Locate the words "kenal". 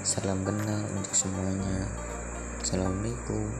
0.48-0.80